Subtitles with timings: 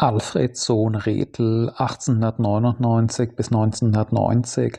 [0.00, 4.78] Alfred Sohn Rethel (1899 bis 1990)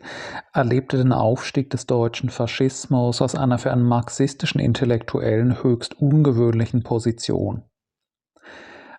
[0.54, 7.64] erlebte den Aufstieg des deutschen Faschismus aus einer für einen marxistischen Intellektuellen höchst ungewöhnlichen Position.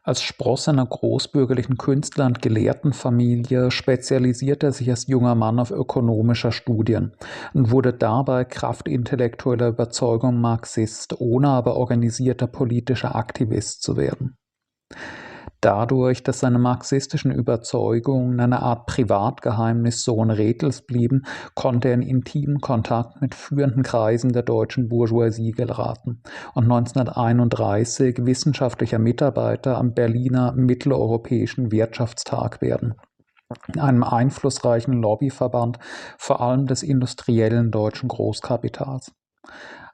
[0.03, 6.53] Als Spross einer großbürgerlichen Künstler- und Gelehrtenfamilie spezialisierte er sich als junger Mann auf ökonomischer
[6.53, 7.13] Studien
[7.55, 14.37] und wurde dabei Kraft intellektueller Überzeugung Marxist, ohne aber organisierter politischer Aktivist zu werden.
[15.63, 22.61] Dadurch, dass seine marxistischen Überzeugungen eine Art Privatgeheimnis Sohn Rethels blieben, konnte er in intimen
[22.61, 26.23] Kontakt mit führenden Kreisen der deutschen Bourgeoisie geraten
[26.55, 32.95] und 1931 wissenschaftlicher Mitarbeiter am Berliner Mitteleuropäischen Wirtschaftstag werden,
[33.79, 35.79] einem einflussreichen Lobbyverband
[36.17, 39.13] vor allem des industriellen deutschen Großkapitals.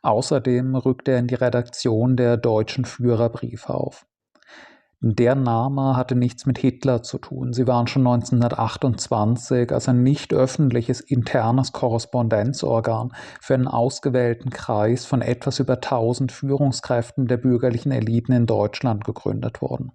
[0.03, 4.07] Außerdem rückte er in die Redaktion der Deutschen Führerbriefe auf.
[5.15, 7.53] Der Name hatte nichts mit Hitler zu tun.
[7.53, 15.23] Sie waren schon 1928 als ein nicht öffentliches internes Korrespondenzorgan für einen ausgewählten Kreis von
[15.23, 19.93] etwas über 1000 Führungskräften der bürgerlichen Eliten in Deutschland gegründet worden.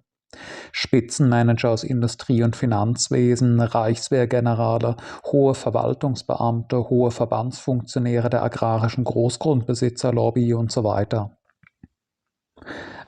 [0.72, 4.96] Spitzenmanager aus Industrie- und Finanzwesen, Reichswehrgenerale,
[5.30, 11.36] hohe Verwaltungsbeamte, hohe Verbandsfunktionäre der agrarischen Großgrundbesitzerlobby und so weiter.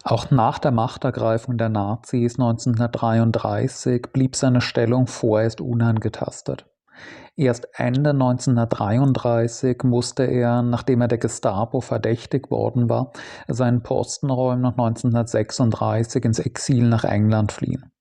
[0.03, 6.67] Auch nach der Machtergreifung der Nazis 1933 blieb seine Stellung vorerst unangetastet.
[7.37, 13.13] Erst Ende 1933 musste er, nachdem er der Gestapo verdächtigt worden war,
[13.49, 17.94] seinen Posten räumen und 1936 ins Exil nach England fliehen.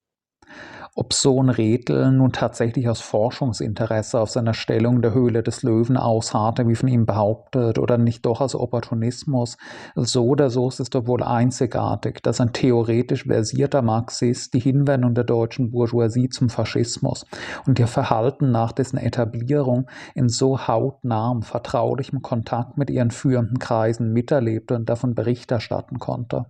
[0.96, 6.68] Ob Sohn Rethel nun tatsächlich aus Forschungsinteresse auf seiner Stellung der Höhle des Löwen ausharrte,
[6.68, 9.58] wie von ihm behauptet, oder nicht doch aus Opportunismus,
[9.96, 15.16] so oder so ist es doch wohl einzigartig, dass ein theoretisch versierter Marxist die Hinwendung
[15.16, 17.26] der deutschen Bourgeoisie zum Faschismus
[17.66, 24.14] und ihr Verhalten nach dessen Etablierung in so hautnahem, vertraulichem Kontakt mit ihren führenden Kreisen
[24.14, 26.46] miterlebte und davon Bericht erstatten konnte.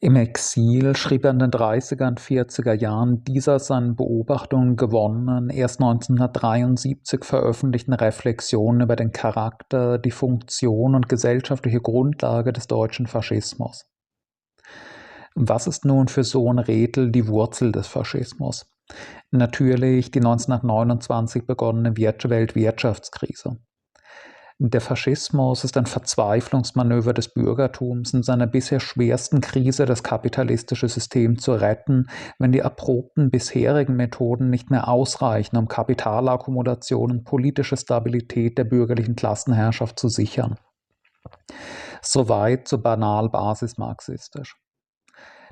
[0.00, 5.50] Im Exil schrieb er in den 30er und 40er Jahren diese aus seinen Beobachtungen gewonnenen,
[5.50, 13.86] erst 1973 veröffentlichten Reflexionen über den Charakter, die Funktion und gesellschaftliche Grundlage des deutschen Faschismus.
[15.34, 18.70] Was ist nun für Sohn Rethel die Wurzel des Faschismus?
[19.32, 21.96] Natürlich die 1929 begonnene
[22.30, 23.58] Weltwirtschaftskrise.
[24.60, 31.38] Der Faschismus ist ein Verzweiflungsmanöver des Bürgertums, in seiner bisher schwersten Krise das kapitalistische System
[31.38, 32.08] zu retten,
[32.40, 39.14] wenn die erprobten bisherigen Methoden nicht mehr ausreichen, um Kapitalakkumulation und politische Stabilität der bürgerlichen
[39.14, 40.56] Klassenherrschaft zu sichern.
[42.02, 44.56] Soweit so banal basismarxistisch.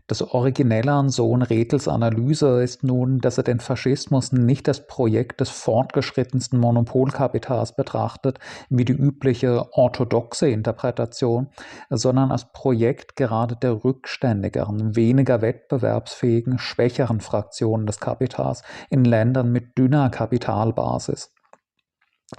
[0.08, 5.40] Das Originelle an Sohn Rethels Analyse ist nun, dass er den Faschismus nicht als Projekt
[5.40, 11.48] des fortgeschrittensten Monopolkapitals betrachtet, wie die übliche orthodoxe Interpretation,
[11.90, 19.76] sondern als Projekt gerade der rückständigeren, weniger wettbewerbsfähigen, schwächeren Fraktionen des Kapitals in Ländern mit
[19.76, 21.32] dünner Kapitalbasis.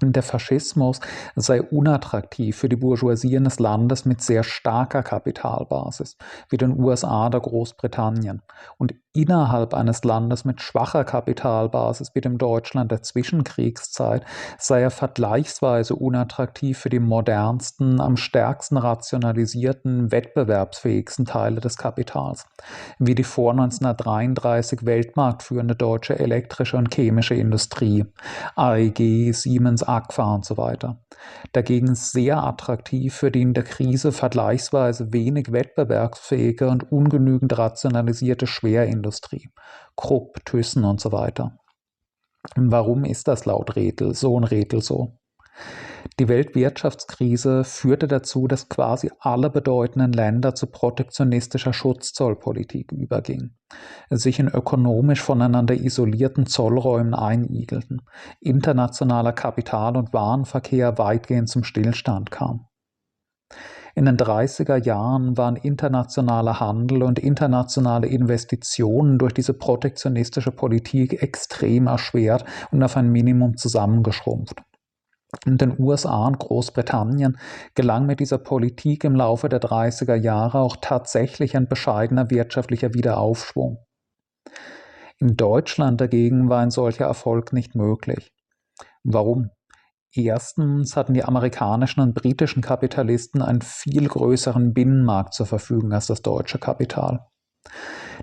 [0.01, 0.99] Der Faschismus
[1.35, 6.17] sei unattraktiv für die Bourgeoisie eines Landes mit sehr starker Kapitalbasis,
[6.49, 8.41] wie den USA oder Großbritannien,
[8.77, 14.23] und innerhalb eines Landes mit schwacher Kapitalbasis wie dem Deutschland der Zwischenkriegszeit
[14.59, 22.45] sei er vergleichsweise unattraktiv für die modernsten, am stärksten rationalisierten, wettbewerbsfähigsten Teile des Kapitals,
[22.99, 28.05] wie die vor 1933 weltmarktführende deutsche elektrische und chemische Industrie,
[28.55, 30.97] AEG, Siemens, Agfa und so weiter.
[31.53, 39.06] Dagegen sehr attraktiv für die in der Krise vergleichsweise wenig wettbewerbsfähige und ungenügend rationalisierte Schwerindustrie,
[39.95, 41.57] Krupp, Thyssen und so weiter.
[42.55, 45.19] Warum ist das laut Rethel, Sohn Rethel so?
[46.19, 53.57] Die Weltwirtschaftskrise führte dazu, dass quasi alle bedeutenden Länder zu protektionistischer Schutzzollpolitik übergingen,
[54.09, 58.01] sich in ökonomisch voneinander isolierten Zollräumen einigelten,
[58.39, 62.67] internationaler Kapital- und Warenverkehr weitgehend zum Stillstand kam.
[63.97, 71.87] In den 30er Jahren waren internationaler Handel und internationale Investitionen durch diese protektionistische Politik extrem
[71.87, 74.61] erschwert und auf ein Minimum zusammengeschrumpft.
[75.47, 77.39] In den USA und Großbritannien
[77.73, 83.79] gelang mit dieser Politik im Laufe der 30er Jahre auch tatsächlich ein bescheidener wirtschaftlicher Wiederaufschwung.
[85.17, 88.31] In Deutschland dagegen war ein solcher Erfolg nicht möglich.
[89.03, 89.49] Warum?
[90.13, 96.21] Erstens hatten die amerikanischen und britischen Kapitalisten einen viel größeren Binnenmarkt zur Verfügung als das
[96.21, 97.27] deutsche Kapital.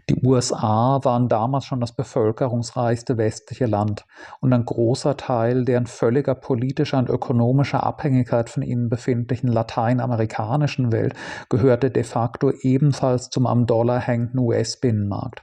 [0.08, 4.04] Die USA waren damals schon das bevölkerungsreichste westliche Land
[4.40, 10.92] und ein großer Teil der in völliger politischer und ökonomischer Abhängigkeit von ihnen befindlichen lateinamerikanischen
[10.92, 11.14] Welt
[11.48, 15.42] gehörte de facto ebenfalls zum am Dollar hängenden US-Binnenmarkt.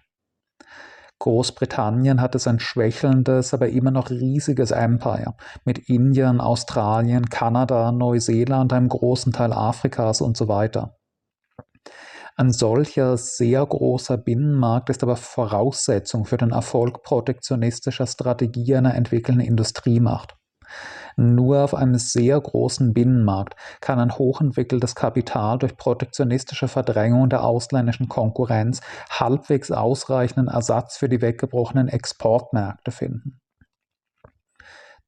[1.21, 5.35] Großbritannien hatte sein schwächelndes, aber immer noch riesiges Empire
[5.65, 10.97] mit Indien, Australien, Kanada, Neuseeland, einem großen Teil Afrikas und so weiter.
[12.35, 19.45] Ein solcher sehr großer Binnenmarkt ist aber Voraussetzung für den Erfolg protektionistischer Strategie einer entwickelnden
[19.45, 20.35] Industriemacht.
[21.15, 28.07] Nur auf einem sehr großen Binnenmarkt kann ein hochentwickeltes Kapital durch protektionistische Verdrängung der ausländischen
[28.07, 33.41] Konkurrenz halbwegs ausreichenden Ersatz für die weggebrochenen Exportmärkte finden.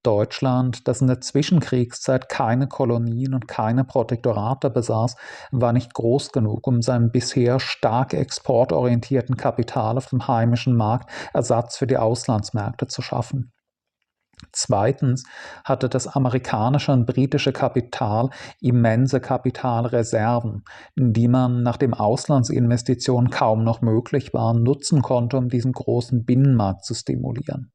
[0.04, 5.16] Deutschland, das in der Zwischenkriegszeit keine Kolonien und keine Protektorate besaß,
[5.52, 11.78] war nicht groß genug, um seinem bisher stark exportorientierten Kapital auf dem heimischen Markt Ersatz
[11.78, 13.54] für die Auslandsmärkte zu schaffen.
[14.52, 15.24] Zweitens
[15.64, 18.30] hatte das amerikanische und britische Kapital
[18.60, 20.64] immense Kapitalreserven,
[20.96, 26.94] die man, nachdem Auslandsinvestitionen kaum noch möglich waren, nutzen konnte, um diesen großen Binnenmarkt zu
[26.94, 27.72] stimulieren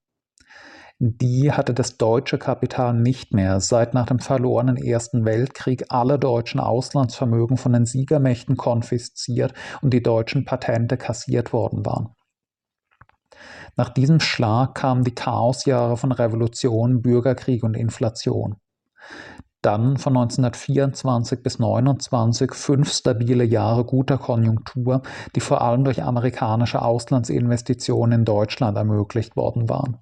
[1.01, 6.59] die hatte das deutsche Kapital nicht mehr, seit nach dem verlorenen Ersten Weltkrieg alle deutschen
[6.59, 12.17] Auslandsvermögen von den Siegermächten konfisziert und die deutschen Patente kassiert worden waren.
[13.77, 18.57] Nach diesem Schlag kamen die Chaosjahre von Revolution, Bürgerkrieg und Inflation.
[19.63, 25.03] Dann von 1924 bis 1929 fünf stabile Jahre guter Konjunktur,
[25.35, 29.99] die vor allem durch amerikanische Auslandsinvestitionen in Deutschland ermöglicht worden waren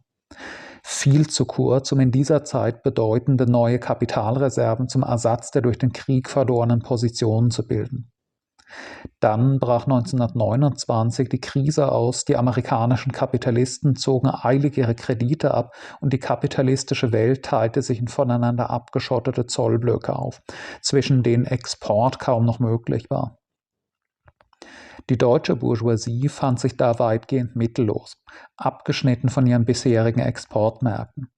[0.88, 5.93] viel zu kurz, um in dieser Zeit bedeutende neue Kapitalreserven zum Ersatz der durch den
[5.93, 8.12] Krieg verlorenen Positionen zu bilden.
[9.20, 16.12] Dann brach 1929 die Krise aus, die amerikanischen Kapitalisten zogen eilig ihre Kredite ab und
[16.12, 20.42] die kapitalistische Welt teilte sich in voneinander abgeschottete Zollblöcke auf,
[20.82, 23.36] zwischen denen Export kaum noch möglich war.
[25.08, 28.17] Die deutsche Bourgeoisie fand sich da weitgehend mittellos,
[28.56, 31.29] abgeschnitten von ihren bisherigen Exportmärkten,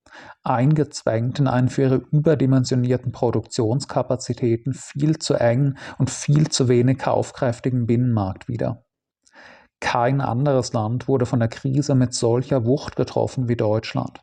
[0.43, 7.87] eingezwängt in einen für ihre überdimensionierten Produktionskapazitäten viel zu engen und viel zu wenig kaufkräftigen
[7.87, 8.87] Binnenmarkt wieder.
[9.81, 14.23] Kein anderes Land wurde von der Krise mit solcher Wucht getroffen wie Deutschland.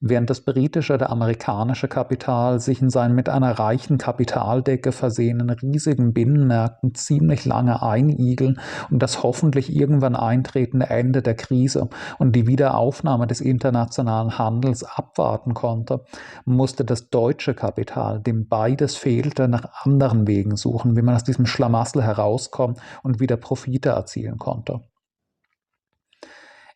[0.00, 6.12] Während das britische oder amerikanische Kapital sich in seinen mit einer reichen Kapitaldecke versehenen riesigen
[6.12, 8.60] Binnenmärkten ziemlich lange einigeln
[8.92, 15.54] und das hoffentlich irgendwann eintretende Ende der Krise und die Wiederaufnahme des internationalen Handels abwarten
[15.54, 16.04] konnte,
[16.44, 21.46] musste das deutsche Kapital, dem beides fehlte, nach anderen Wegen suchen, wie man aus diesem
[21.46, 24.80] Schlamassel herauskommt und wieder Profite erzielen konnte.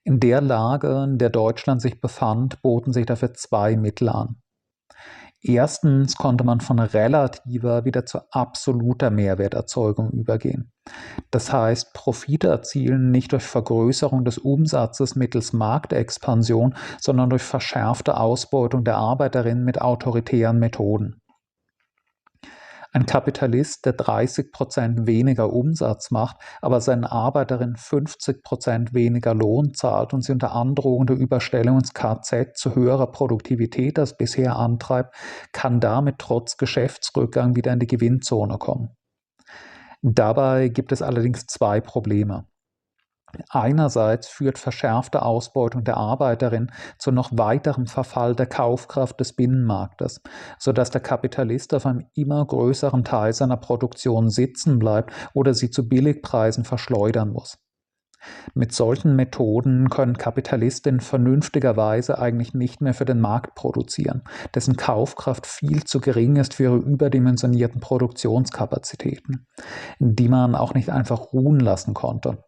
[0.05, 4.43] In der Lage, in der Deutschland sich befand, boten sich dafür zwei Mittel an.
[5.45, 10.73] Erstens konnte man von relativer wieder zu absoluter Mehrwerterzeugung übergehen.
[11.33, 18.85] Das heißt, Profite erzielen nicht durch Vergrößerung des Umsatzes mittels Marktexpansion, sondern durch verschärfte Ausbeutung
[18.85, 21.22] der Arbeiterinnen mit autoritären Methoden.
[22.95, 29.73] Ein Kapitalist, der 30 Prozent weniger Umsatz macht, aber seinen Arbeiterinnen 50 Prozent weniger Lohn
[29.73, 35.15] zahlt und sie unter Androhung der Überstellung ins KZ zu höherer Produktivität als bisher antreibt,
[35.53, 38.91] kann damit trotz Geschäftsrückgang wieder in die Gewinnzone kommen.
[40.03, 42.47] Dabei gibt es allerdings zwei Probleme.
[43.49, 50.21] Einerseits führt verschärfte Ausbeutung der Arbeiterin zu noch weiterem Verfall der Kaufkraft des Binnenmarktes,
[50.59, 55.89] sodass der Kapitalist auf einem immer größeren Teil seiner Produktion sitzen bleibt oder sie zu
[55.89, 57.59] Billigpreisen verschleudern muss.
[58.55, 64.23] Mit solchen Methoden können Kapitalistinnen vernünftigerweise eigentlich nicht mehr für den Markt produzieren,
[64.55, 69.47] dessen Kaufkraft viel zu gering ist für ihre überdimensionierten Produktionskapazitäten,
[69.99, 72.45] die man auch nicht einfach ruhen lassen konnte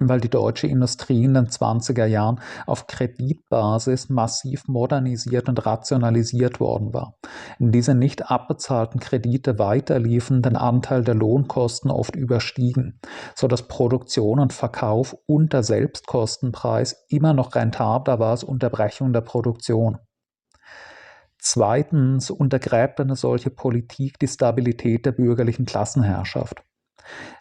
[0.00, 6.92] weil die deutsche Industrie in den 20er Jahren auf Kreditbasis massiv modernisiert und rationalisiert worden
[6.92, 7.14] war.
[7.58, 13.00] Diese nicht abbezahlten Kredite weiterliefen, den Anteil der Lohnkosten oft überstiegen,
[13.34, 19.98] so dass Produktion und Verkauf unter Selbstkostenpreis immer noch rentabler war als Unterbrechung der Produktion.
[21.38, 26.64] Zweitens untergräbt eine solche Politik die Stabilität der bürgerlichen Klassenherrschaft.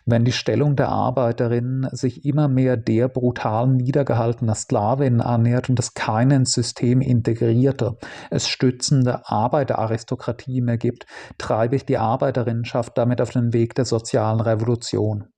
[0.05, 5.93] Wenn die Stellung der Arbeiterin sich immer mehr der brutal niedergehaltener Sklavin annähert und es
[5.93, 7.97] keine ins System integrierte,
[8.29, 11.05] es stützende Arbeiteraristokratie mehr gibt,
[11.37, 15.29] treibe ich die Arbeiterinnenschaft damit auf den Weg der sozialen Revolution.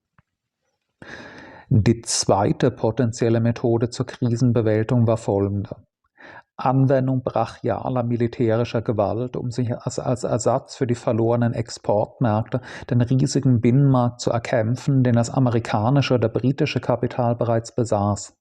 [1.70, 5.76] Die zweite potenzielle Methode zur Krisenbewältigung war folgende.
[6.58, 13.62] Anwendung brachialer militärischer Gewalt, um sich als, als, Ersatz für die verlorenen Exportmärkte den riesigen
[13.62, 18.34] Binnenmarkt zu erkämpfen, den das amerikanische oder britische Kapital bereits besaß.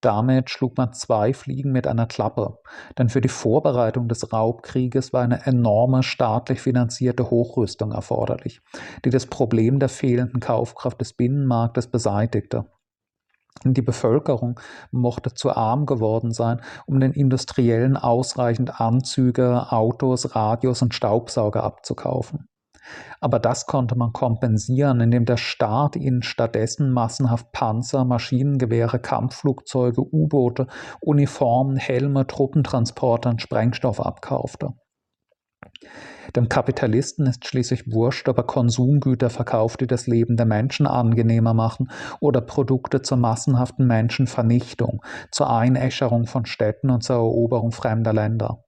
[0.00, 2.58] Damit schlug man zwei Fliegen mit einer Klappe,
[2.98, 8.60] denn für die Vorbereitung des Raubkrieges war eine enorme staatlich finanzierte Hochrüstung erforderlich,
[9.04, 12.66] die das Problem der fehlenden Kaufkraft des Binnenmarktes beseitigte.
[13.62, 14.58] Die Bevölkerung
[14.90, 22.48] mochte zu arm geworden sein, um den Industriellen ausreichend Anzüge, Autos, Radios und Staubsauger abzukaufen.
[23.20, 30.66] Aber das konnte man kompensieren, indem der Staat ihnen stattdessen massenhaft Panzer, Maschinengewehre, Kampfflugzeuge, U-Boote,
[31.00, 34.74] Uniformen, Helme, Truppentransporter und Sprengstoff abkaufte.
[36.36, 41.54] Dem Kapitalisten ist schließlich wurscht, ob er Konsumgüter verkauft, die das Leben der Menschen angenehmer
[41.54, 41.90] machen,
[42.20, 48.63] oder Produkte zur massenhaften Menschenvernichtung, zur Einäscherung von Städten und zur Eroberung fremder Länder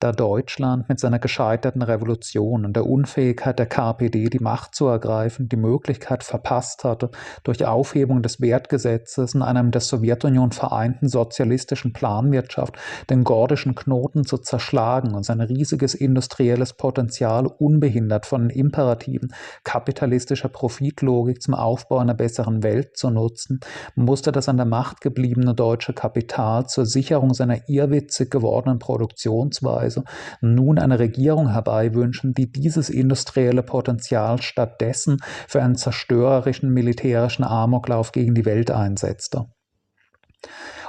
[0.00, 5.48] da Deutschland mit seiner gescheiterten Revolution und der Unfähigkeit der KPD die Macht zu ergreifen
[5.48, 7.10] die Möglichkeit verpasst hatte,
[7.42, 12.76] durch Aufhebung des Wertgesetzes in einem der Sowjetunion vereinten sozialistischen Planwirtschaft
[13.10, 20.48] den gordischen Knoten zu zerschlagen und sein riesiges industrielles Potenzial unbehindert von den Imperativen kapitalistischer
[20.48, 23.60] Profitlogik zum Aufbau einer besseren Welt zu nutzen,
[23.96, 30.04] musste das an der Macht gebliebene deutsche Kapital zur Sicherung seiner irrwitzig gewordenen Produktionsweise Weise
[30.40, 38.34] nun eine Regierung herbeiwünschen, die dieses industrielle Potenzial stattdessen für einen zerstörerischen militärischen Amoklauf gegen
[38.34, 39.46] die Welt einsetzte.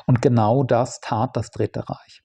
[0.06, 2.22] Und genau das tat das Dritte Reich.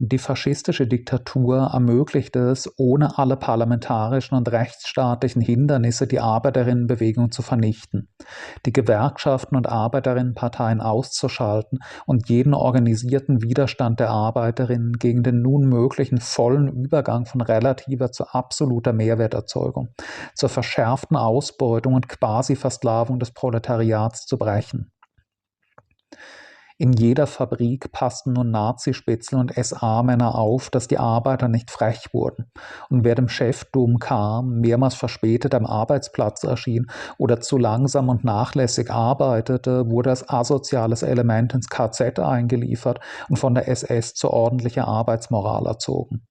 [0.00, 8.08] Die faschistische Diktatur ermöglichte es, ohne alle parlamentarischen und rechtsstaatlichen Hindernisse die Arbeiterinnenbewegung zu vernichten,
[8.64, 16.18] die Gewerkschaften und Arbeiterinnenparteien auszuschalten und jeden organisierten Widerstand der Arbeiterinnen gegen den nun möglichen
[16.18, 19.88] vollen Übergang von relativer zu absoluter Mehrwerterzeugung,
[20.36, 24.92] zur verschärften Ausbeutung und Quasi-Versklavung des Proletariats zu brechen.
[26.80, 32.52] In jeder Fabrik passten nun Nazispitzel und SA-Männer auf, dass die Arbeiter nicht frech wurden.
[32.88, 36.86] Und wer dem Chef dumm kam, mehrmals verspätet am Arbeitsplatz erschien
[37.18, 43.56] oder zu langsam und nachlässig arbeitete, wurde als asoziales Element ins KZ eingeliefert und von
[43.56, 46.28] der SS zur ordentlicher Arbeitsmoral erzogen.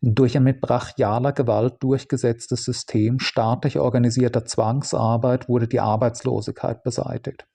[0.00, 7.46] Durch ein mit brachialer Gewalt durchgesetztes System staatlich organisierter Zwangsarbeit wurde die Arbeitslosigkeit beseitigt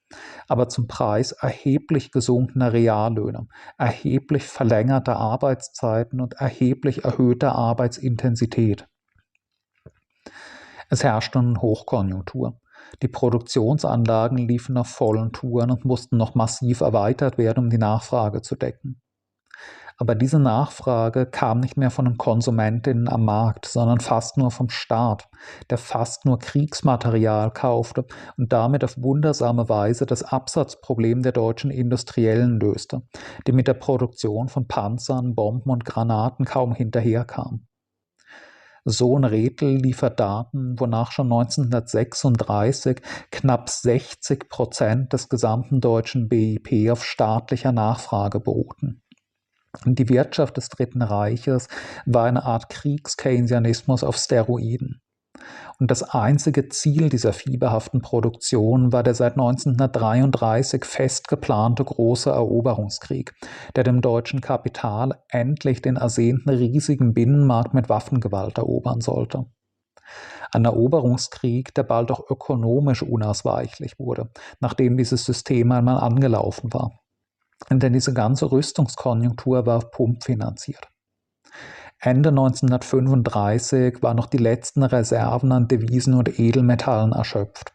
[0.48, 8.88] aber zum Preis erheblich gesunkener Reallöhne, erheblich verlängerter Arbeitszeiten und erheblich erhöhter Arbeitsintensität.
[10.88, 12.60] Es herrschte nun Hochkonjunktur.
[13.02, 18.42] Die Produktionsanlagen liefen auf vollen Touren und mussten noch massiv erweitert werden, um die Nachfrage
[18.42, 19.01] zu decken.
[20.02, 24.68] Aber diese Nachfrage kam nicht mehr von den Konsumentinnen am Markt, sondern fast nur vom
[24.68, 25.28] Staat,
[25.70, 28.06] der fast nur Kriegsmaterial kaufte
[28.36, 33.02] und damit auf wundersame Weise das Absatzproblem der deutschen Industriellen löste,
[33.46, 37.68] die mit der Produktion von Panzern, Bomben und Granaten kaum hinterherkam.
[38.84, 47.04] Sohn Rethel liefert Daten, wonach schon 1936 knapp 60 Prozent des gesamten deutschen BIP auf
[47.04, 49.01] staatlicher Nachfrage beruhten.
[49.86, 51.68] Die Wirtschaft des Dritten Reiches
[52.04, 55.00] war eine Art Kriegskeynesianismus auf Steroiden.
[55.80, 63.32] Und das einzige Ziel dieser fieberhaften Produktion war der seit 1933 fest geplante große Eroberungskrieg,
[63.74, 69.46] der dem deutschen Kapital endlich den ersehnten riesigen Binnenmarkt mit Waffengewalt erobern sollte.
[70.52, 74.28] Ein Eroberungskrieg, der bald auch ökonomisch unausweichlich wurde,
[74.60, 77.01] nachdem dieses System einmal angelaufen war
[77.70, 80.88] denn diese ganze Rüstungskonjunktur war pumpfinanziert.
[81.98, 87.74] Ende 1935 waren noch die letzten Reserven an Devisen und Edelmetallen erschöpft.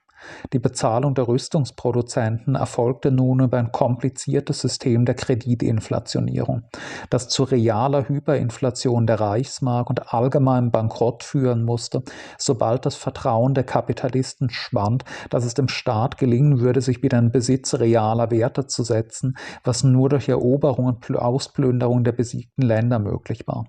[0.53, 6.63] Die Bezahlung der Rüstungsproduzenten erfolgte nun über ein kompliziertes System der Kreditinflationierung,
[7.10, 12.03] das zu realer Hyperinflation der Reichsmark und allgemeinem Bankrott führen musste,
[12.38, 17.31] sobald das Vertrauen der Kapitalisten schwand, dass es dem Staat gelingen würde, sich wieder in
[17.31, 23.48] Besitz realer Werte zu setzen, was nur durch Eroberung und Ausplünderung der besiegten Länder möglich
[23.48, 23.65] war.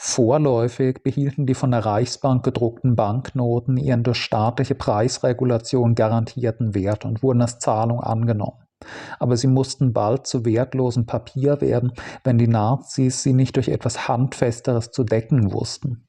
[0.00, 7.24] Vorläufig behielten die von der Reichsbank gedruckten Banknoten ihren durch staatliche Preisregulation garantierten Wert und
[7.24, 8.62] wurden als Zahlung angenommen.
[9.18, 14.06] Aber sie mussten bald zu wertlosem Papier werden, wenn die Nazis sie nicht durch etwas
[14.06, 16.06] Handfesteres zu decken wussten.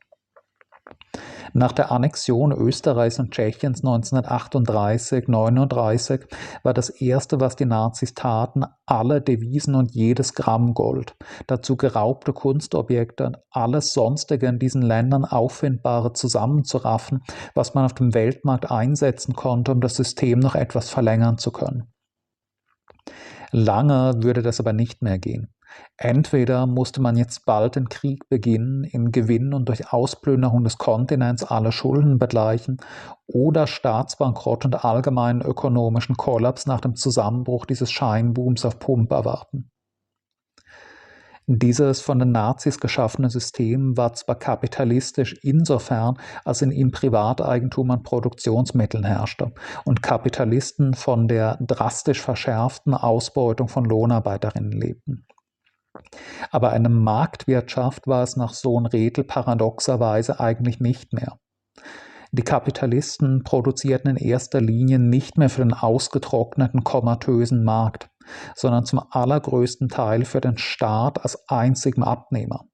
[1.53, 6.27] Nach der Annexion Österreichs und Tschechiens 1938-39
[6.63, 11.15] war das erste, was die Nazis taten, alle Devisen und jedes Gramm Gold,
[11.47, 17.23] dazu geraubte Kunstobjekte und alles sonstige in diesen Ländern auffindbare zusammenzuraffen,
[17.55, 21.91] was man auf dem Weltmarkt einsetzen konnte, um das System noch etwas verlängern zu können.
[23.51, 25.51] Lange würde das aber nicht mehr gehen.
[25.97, 31.43] Entweder musste man jetzt bald den Krieg beginnen, in Gewinn und durch Ausplünderung des Kontinents
[31.43, 32.77] alle Schulden begleichen,
[33.27, 39.71] oder Staatsbankrott und allgemeinen ökonomischen Kollaps nach dem Zusammenbruch dieses Scheinbooms auf Pump erwarten.
[41.51, 48.03] Dieses von den Nazis geschaffene System war zwar kapitalistisch insofern, als in ihm Privateigentum an
[48.03, 49.51] Produktionsmitteln herrschte
[49.83, 55.25] und Kapitalisten von der drastisch verschärften Ausbeutung von Lohnarbeiterinnen lebten.
[56.51, 61.37] Aber eine Marktwirtschaft war es nach Sohn Redl paradoxerweise eigentlich nicht mehr.
[62.31, 68.09] Die Kapitalisten produzierten in erster Linie nicht mehr für den ausgetrockneten, komatösen Markt
[68.55, 72.65] sondern zum allergrößten Teil für den Staat als einzigem Abnehmer.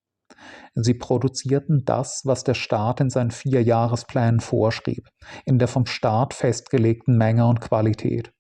[0.76, 5.08] Sie produzierten das, was der Staat in seinen Vierjahresplänen vorschrieb,
[5.46, 8.32] in der vom Staat festgelegten Menge und Qualität.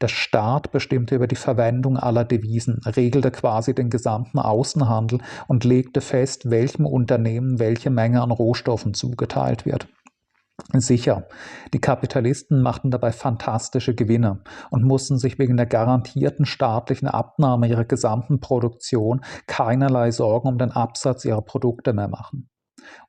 [0.00, 6.00] Der Staat bestimmte über die Verwendung aller Devisen, regelte quasi den gesamten Außenhandel und legte
[6.00, 9.88] fest, welchem Unternehmen welche Menge an Rohstoffen zugeteilt wird.
[10.74, 11.28] Sicher,
[11.72, 17.84] die Kapitalisten machten dabei fantastische Gewinne und mussten sich wegen der garantierten staatlichen Abnahme ihrer
[17.84, 22.50] gesamten Produktion keinerlei Sorgen um den Absatz ihrer Produkte mehr machen.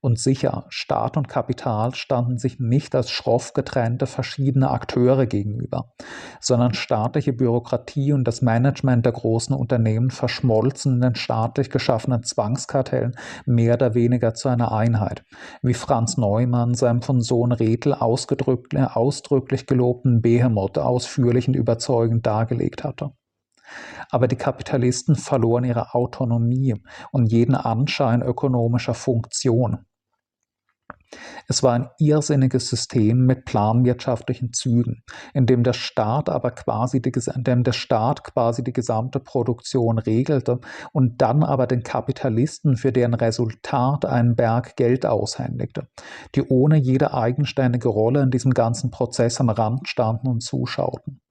[0.01, 5.93] Und sicher, Staat und Kapital standen sich nicht als schroff getrennte verschiedene Akteure gegenüber,
[6.39, 13.15] sondern staatliche Bürokratie und das Management der großen Unternehmen verschmolzen in den staatlich geschaffenen Zwangskartellen
[13.45, 15.23] mehr oder weniger zu einer Einheit,
[15.61, 23.11] wie Franz Neumann seinem von Sohn Redl ausdrücklich gelobten Behemoth ausführlich und überzeugend dargelegt hatte.
[24.09, 26.75] Aber die Kapitalisten verloren ihre Autonomie
[27.11, 29.85] und jeden Anschein ökonomischer Funktion.
[31.47, 35.03] Es war ein irrsinniges System mit planwirtschaftlichen Zügen,
[35.33, 39.97] in dem der Staat aber quasi die, in dem der Staat quasi die gesamte Produktion
[39.97, 40.59] regelte
[40.91, 45.87] und dann aber den Kapitalisten für deren Resultat einen Berg Geld aushändigte,
[46.35, 51.21] die ohne jede eigenständige Rolle in diesem ganzen Prozess am Rand standen und zuschauten.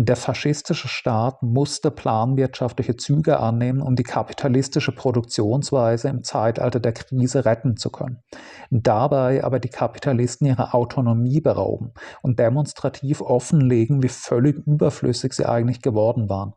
[0.00, 7.44] Der faschistische Staat musste planwirtschaftliche Züge annehmen, um die kapitalistische Produktionsweise im Zeitalter der Krise
[7.44, 8.22] retten zu können.
[8.70, 15.82] Dabei aber die Kapitalisten ihre Autonomie berauben und demonstrativ offenlegen, wie völlig überflüssig sie eigentlich
[15.82, 16.54] geworden waren.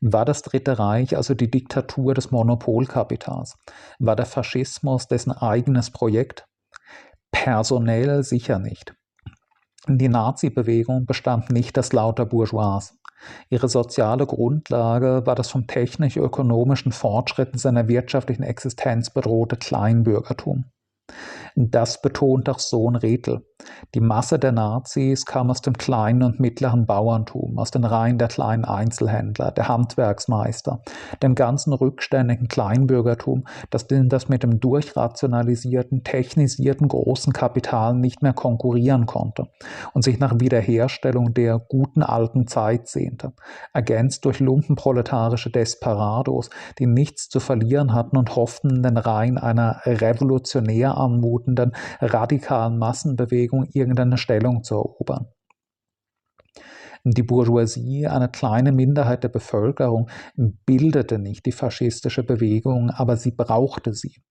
[0.00, 3.56] War das Dritte Reich also die Diktatur des Monopolkapitals?
[4.00, 6.48] War der Faschismus dessen eigenes Projekt?
[7.30, 8.96] Personell sicher nicht.
[9.88, 12.92] Die Nazi-Bewegung bestand nicht aus lauter Bourgeois.
[13.48, 20.64] Ihre soziale Grundlage war das vom technisch-ökonomischen Fortschritten seiner wirtschaftlichen Existenz bedrohte Kleinbürgertum.
[21.56, 23.42] Das betont auch Sohn Rethel.
[23.94, 28.28] Die Masse der Nazis kam aus dem kleinen und mittleren Bauerntum, aus den Reihen der
[28.28, 30.82] kleinen Einzelhändler, der Handwerksmeister,
[31.22, 39.06] dem ganzen rückständigen Kleinbürgertum, das, das mit dem durchrationalisierten, technisierten großen Kapital nicht mehr konkurrieren
[39.06, 39.48] konnte
[39.92, 43.32] und sich nach Wiederherstellung der guten alten Zeit sehnte,
[43.72, 49.80] ergänzt durch lumpenproletarische Desperados, die nichts zu verlieren hatten und hofften, in den Reihen einer
[49.84, 55.26] revolutionär anmutenden, radikalen Massenbewegung irgendeine Stellung zu erobern.
[57.04, 63.94] Die Bourgeoisie, eine kleine Minderheit der Bevölkerung, bildete nicht die faschistische Bewegung, aber sie brauchte
[63.94, 64.22] sie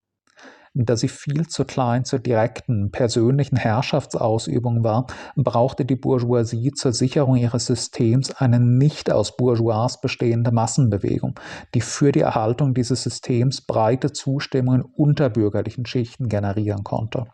[0.74, 7.36] da sie viel zu klein zur direkten persönlichen Herrschaftsausübung war, brauchte die Bourgeoisie zur Sicherung
[7.36, 11.40] ihres Systems eine nicht aus Bourgeois bestehende Massenbewegung,
[11.74, 17.26] die für die Erhaltung dieses Systems breite Zustimmung in unterbürgerlichen Schichten generieren konnte.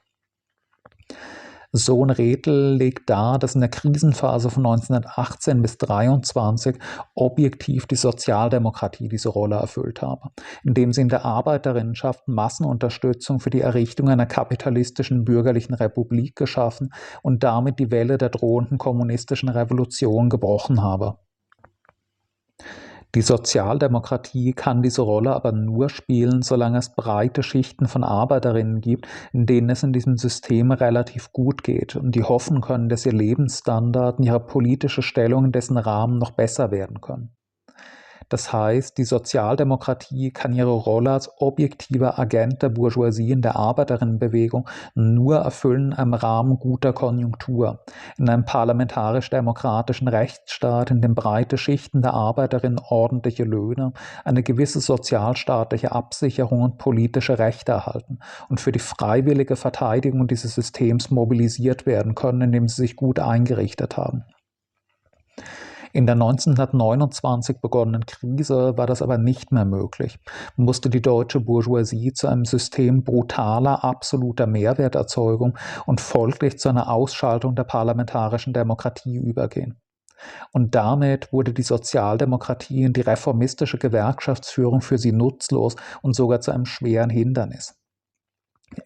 [1.75, 6.77] Sohn Redl legt dar, dass in der Krisenphase von 1918 bis 1923
[7.13, 10.29] objektiv die Sozialdemokratie diese Rolle erfüllt habe,
[10.63, 17.43] indem sie in der Arbeiterinnenschaft Massenunterstützung für die Errichtung einer kapitalistischen bürgerlichen Republik geschaffen und
[17.43, 21.17] damit die Welle der drohenden kommunistischen Revolution gebrochen habe.
[23.15, 29.07] Die Sozialdemokratie kann diese Rolle aber nur spielen, solange es breite Schichten von Arbeiterinnen gibt,
[29.31, 33.13] in denen es in diesem System relativ gut geht und die hoffen können, dass ihr
[33.13, 37.33] Lebensstandard und ihre politische Stellung in dessen Rahmen noch besser werden können.
[38.29, 44.67] Das heißt, die Sozialdemokratie kann ihre Rolle als objektiver Agent der Bourgeoisie in der Arbeiterinnenbewegung
[44.95, 47.83] nur erfüllen im Rahmen guter Konjunktur.
[48.17, 55.91] In einem parlamentarisch-demokratischen Rechtsstaat, in dem breite Schichten der Arbeiterinnen ordentliche Löhne, eine gewisse sozialstaatliche
[55.91, 62.41] Absicherung und politische Rechte erhalten und für die freiwillige Verteidigung dieses Systems mobilisiert werden können,
[62.41, 64.23] indem sie sich gut eingerichtet haben.
[65.95, 70.19] In der 1929 begonnenen Krise war das aber nicht mehr möglich,
[70.57, 77.55] musste die deutsche Bourgeoisie zu einem System brutaler, absoluter Mehrwerterzeugung und folglich zu einer Ausschaltung
[77.55, 79.79] der parlamentarischen Demokratie übergehen.
[80.51, 86.51] Und damit wurde die Sozialdemokratie und die reformistische Gewerkschaftsführung für sie nutzlos und sogar zu
[86.51, 87.73] einem schweren Hindernis.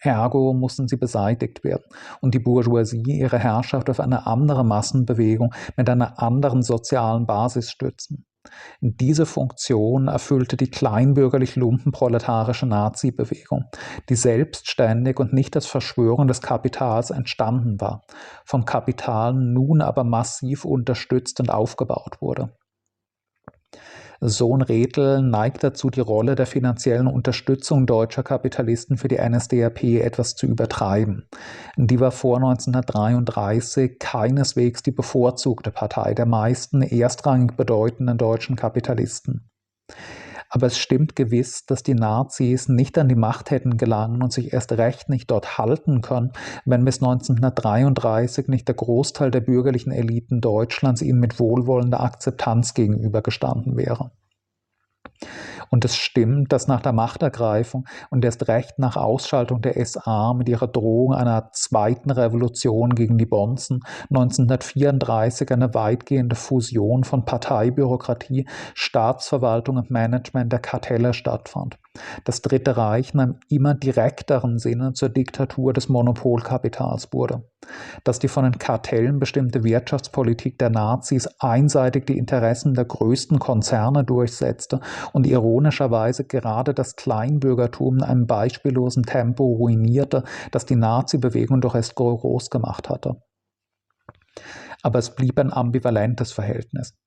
[0.01, 1.85] Ergo mussten sie beseitigt werden
[2.21, 8.25] und die Bourgeoisie ihre Herrschaft auf eine andere Massenbewegung mit einer anderen sozialen Basis stützen.
[8.81, 13.65] Diese Funktion erfüllte die kleinbürgerlich-lumpenproletarische Nazi-Bewegung,
[14.07, 18.03] die selbstständig und nicht als Verschwörung des Kapitals entstanden war,
[18.45, 22.53] vom Kapital nun aber massiv unterstützt und aufgebaut wurde.
[24.21, 30.35] Sohn Rethel neigt dazu, die Rolle der finanziellen Unterstützung deutscher Kapitalisten für die NSDAP etwas
[30.35, 31.27] zu übertreiben.
[31.77, 39.49] Die war vor 1933 keineswegs die bevorzugte Partei der meisten erstrangig bedeutenden deutschen Kapitalisten.
[40.49, 44.51] Aber es stimmt gewiss, dass die Nazis nicht an die Macht hätten gelangen und sich
[44.51, 46.31] erst recht nicht dort halten können,
[46.65, 53.77] wenn bis 1933 nicht der Großteil der bürgerlichen Eliten Deutschlands ihnen mit wohlwollender Akzeptanz gegenübergestanden
[53.77, 54.11] wäre.
[55.69, 60.49] Und es stimmt, dass nach der Machtergreifung und erst recht nach Ausschaltung der SA mit
[60.49, 69.77] ihrer Drohung einer zweiten Revolution gegen die Bonzen 1934 eine weitgehende Fusion von Parteibürokratie, Staatsverwaltung
[69.77, 71.77] und Management der Kartelle stattfand.
[72.23, 77.43] Das Dritte Reich in einem immer direkteren Sinne zur Diktatur des Monopolkapitals wurde.
[78.03, 84.03] Dass die von den Kartellen bestimmte Wirtschaftspolitik der Nazis einseitig die Interessen der größten Konzerne
[84.03, 84.79] durchsetzte
[85.11, 85.27] und
[85.59, 92.49] ironischerweise gerade das Kleinbürgertum in einem beispiellosen Tempo ruinierte, das die Nazi-Bewegung doch erst groß
[92.49, 93.21] gemacht hatte.
[94.81, 96.97] Aber es blieb ein ambivalentes Verhältnis.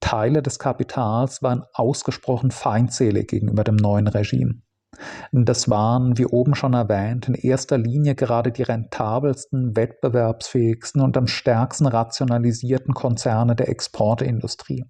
[0.00, 4.60] Teile des Kapitals waren ausgesprochen feindselig gegenüber dem neuen Regime.
[5.32, 11.28] Das waren, wie oben schon erwähnt, in erster Linie gerade die rentabelsten, wettbewerbsfähigsten und am
[11.28, 14.84] stärksten rationalisierten Konzerne der Exportindustrie,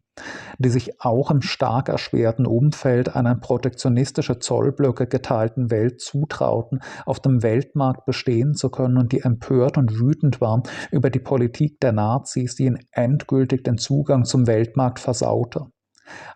[0.59, 7.43] die sich auch im stark erschwerten Umfeld einer protektionistische Zollblöcke geteilten Welt zutrauten, auf dem
[7.43, 12.55] Weltmarkt bestehen zu können und die empört und wütend waren über die Politik der Nazis,
[12.55, 15.67] die ihnen endgültig den Zugang zum Weltmarkt versaute.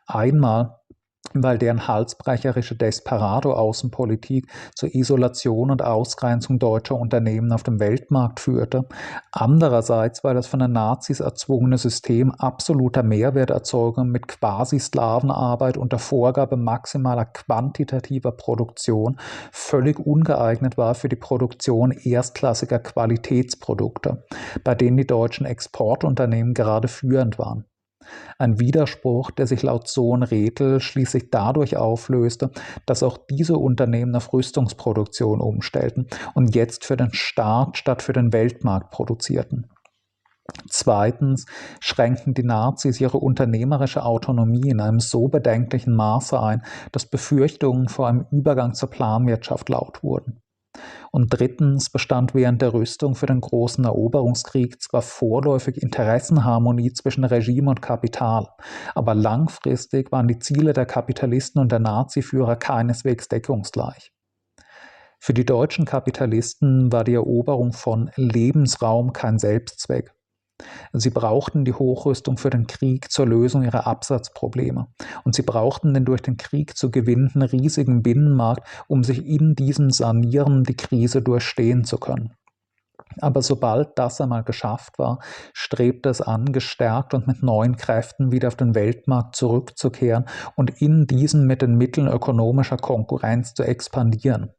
[0.07, 0.77] Einmal
[1.42, 8.87] weil deren halsbrecherische Desperado-Außenpolitik zur Isolation und Ausgrenzung deutscher Unternehmen auf dem Weltmarkt führte,
[9.33, 17.25] andererseits weil das von den Nazis erzwungene System absoluter Mehrwerterzeugung mit Quasi-Sklavenarbeit unter Vorgabe maximaler
[17.25, 19.18] quantitativer Produktion
[19.51, 24.25] völlig ungeeignet war für die Produktion erstklassiger Qualitätsprodukte,
[24.62, 27.64] bei denen die deutschen Exportunternehmen gerade führend waren.
[28.38, 32.51] Ein Widerspruch, der sich laut Sohn Rethel schließlich dadurch auflöste,
[32.87, 38.33] dass auch diese Unternehmen auf Rüstungsproduktion umstellten und jetzt für den Staat statt für den
[38.33, 39.71] Weltmarkt produzierten.
[40.69, 41.47] Zweitens
[41.81, 46.62] schränkten die Nazis ihre unternehmerische Autonomie in einem so bedenklichen Maße ein,
[46.93, 50.43] dass Befürchtungen vor einem Übergang zur Planwirtschaft laut wurden.
[51.11, 57.71] Und drittens bestand während der Rüstung für den großen Eroberungskrieg zwar vorläufig Interessenharmonie zwischen Regime
[57.71, 58.49] und Kapital,
[58.95, 64.13] aber langfristig waren die Ziele der Kapitalisten und der Naziführer keineswegs deckungsgleich.
[65.21, 70.13] Für die deutschen Kapitalisten war die Eroberung von Lebensraum kein Selbstzweck.
[70.93, 74.87] Sie brauchten die Hochrüstung für den Krieg zur Lösung ihrer Absatzprobleme.
[75.25, 79.90] Und sie brauchten den durch den Krieg zu gewinnenden riesigen Binnenmarkt, um sich in diesem
[79.90, 82.35] Sanieren die Krise durchstehen zu können.
[83.20, 85.18] Aber sobald das einmal geschafft war,
[85.53, 91.07] strebte es an, gestärkt und mit neuen Kräften wieder auf den Weltmarkt zurückzukehren und in
[91.07, 94.50] diesem mit den Mitteln ökonomischer Konkurrenz zu expandieren,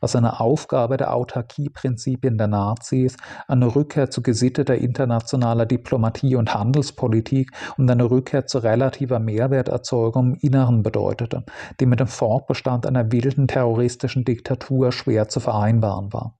[0.00, 3.16] was eine Aufgabe der Autarkieprinzipien der Nazis,
[3.46, 10.38] eine Rückkehr zu gesitteter internationaler Diplomatie und Handelspolitik und eine Rückkehr zu relativer Mehrwerterzeugung im
[10.40, 11.44] Inneren bedeutete,
[11.80, 16.37] die mit dem Fortbestand einer wilden terroristischen Diktatur schwer zu vereinbaren war.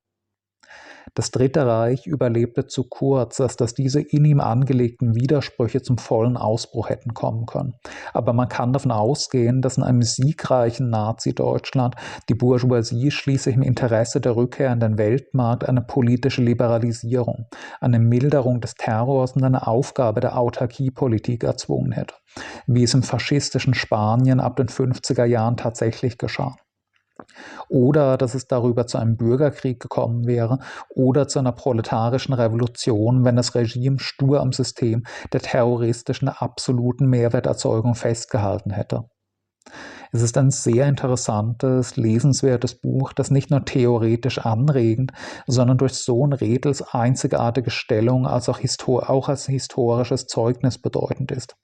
[1.14, 6.36] Das Dritte Reich überlebte zu kurz, als dass diese in ihm angelegten Widersprüche zum vollen
[6.36, 7.74] Ausbruch hätten kommen können.
[8.12, 11.96] Aber man kann davon ausgehen, dass in einem siegreichen Nazi-Deutschland
[12.28, 17.46] die Bourgeoisie schließlich im Interesse der Rückkehr in den Weltmarkt eine politische Liberalisierung,
[17.80, 22.14] eine Milderung des Terrors und eine Aufgabe der Autarkiepolitik erzwungen hätte,
[22.66, 26.56] wie es im faschistischen Spanien ab den 50er Jahren tatsächlich geschah
[27.68, 33.36] oder dass es darüber zu einem Bürgerkrieg gekommen wäre oder zu einer proletarischen Revolution, wenn
[33.36, 39.04] das Regime stur am System der terroristischen absoluten Mehrwerterzeugung festgehalten hätte.
[40.10, 45.12] Es ist ein sehr interessantes, lesenswertes Buch, das nicht nur theoretisch anregend,
[45.46, 51.56] sondern durch Sohn Redels einzigartige Stellung als auch, auch als historisches Zeugnis bedeutend ist.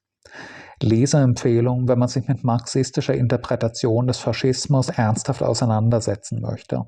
[0.84, 6.84] Leserempfehlung, wenn man sich mit marxistischer Interpretation des Faschismus ernsthaft auseinandersetzen möchte.